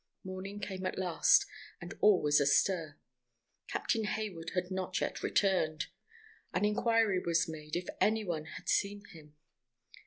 [0.23, 1.45] Morning came at last,
[1.79, 2.97] and all was astir.
[3.67, 5.89] Captain Hayward had not yet returned.
[6.55, 9.35] The inquiry was made if any one had seen him.